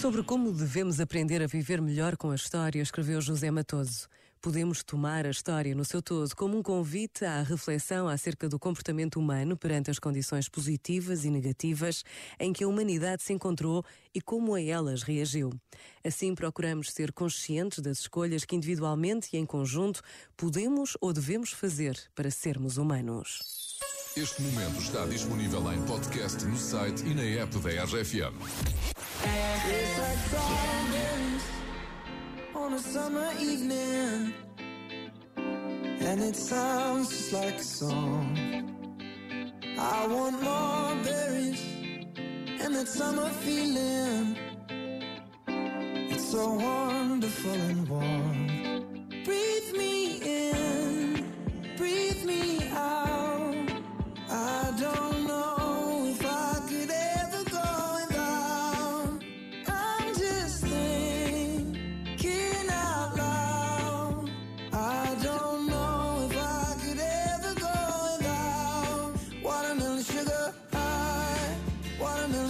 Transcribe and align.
Sobre 0.00 0.22
como 0.22 0.52
devemos 0.52 1.00
aprender 1.00 1.42
a 1.42 1.46
viver 1.46 1.80
melhor 1.80 2.18
com 2.18 2.30
a 2.30 2.34
história, 2.34 2.82
escreveu 2.82 3.18
José 3.18 3.50
Matoso. 3.50 4.06
Podemos 4.42 4.84
tomar 4.84 5.24
a 5.24 5.30
história 5.30 5.74
no 5.74 5.86
seu 5.86 6.02
todo 6.02 6.36
como 6.36 6.58
um 6.58 6.62
convite 6.62 7.24
à 7.24 7.42
reflexão 7.42 8.06
acerca 8.06 8.46
do 8.46 8.58
comportamento 8.58 9.18
humano 9.18 9.56
perante 9.56 9.90
as 9.90 9.98
condições 9.98 10.50
positivas 10.50 11.24
e 11.24 11.30
negativas 11.30 12.04
em 12.38 12.52
que 12.52 12.62
a 12.62 12.68
humanidade 12.68 13.22
se 13.22 13.32
encontrou 13.32 13.82
e 14.14 14.20
como 14.20 14.54
a 14.54 14.60
elas 14.60 15.02
reagiu. 15.02 15.50
Assim, 16.04 16.34
procuramos 16.34 16.92
ser 16.92 17.10
conscientes 17.10 17.78
das 17.78 18.00
escolhas 18.00 18.44
que 18.44 18.54
individualmente 18.54 19.30
e 19.32 19.38
em 19.38 19.46
conjunto 19.46 20.02
podemos 20.36 20.94
ou 21.00 21.10
devemos 21.10 21.52
fazer 21.52 21.98
para 22.14 22.30
sermos 22.30 22.76
humanos. 22.76 23.78
Este 24.14 24.42
momento 24.42 24.78
está 24.78 25.06
disponível 25.06 25.72
em 25.72 25.82
podcast 25.82 26.44
no 26.44 26.56
site 26.56 27.02
e 27.06 27.14
na 27.14 27.22
app 27.22 27.58
da 27.58 27.84
RFM. 27.84 29.05
It's 29.28 29.98
like 29.98 30.18
strawberries 30.26 31.46
on 32.54 32.72
a 32.74 32.78
summer 32.78 33.30
evening, 33.40 34.34
and 35.36 36.20
it 36.22 36.36
sounds 36.36 37.08
just 37.08 37.32
like 37.32 37.54
a 37.54 37.62
song. 37.62 38.38
I 39.78 40.06
want 40.06 40.42
more 40.42 41.04
berries 41.04 41.62
and 42.62 42.74
that 42.74 42.88
summer 42.88 43.28
feeling. 43.44 44.36
It's 46.12 46.30
so 46.30 46.54
wonderful 46.54 47.52
and 47.52 47.88
warm. 47.88 48.55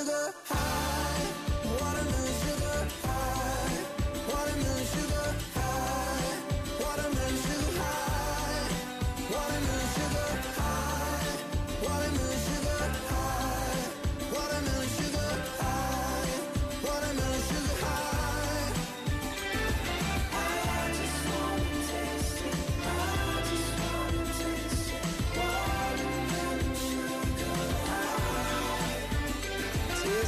sugar 0.00 0.32
high, 0.44 0.69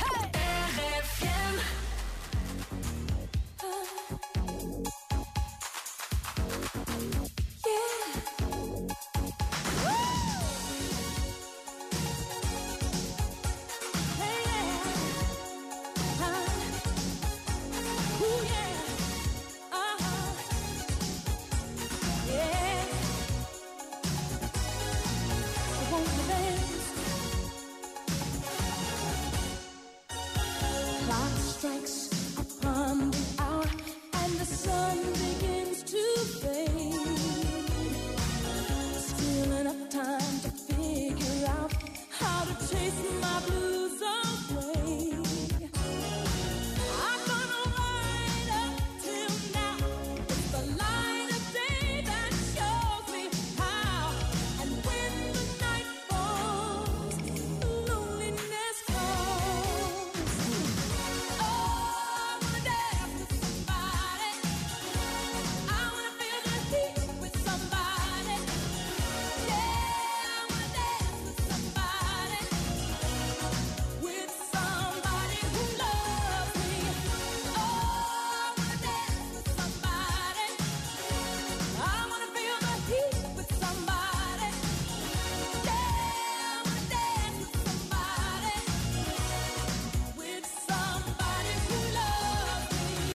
RFM. 0.00 1.89